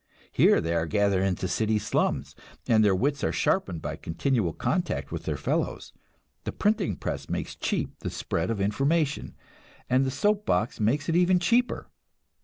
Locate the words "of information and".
8.49-10.03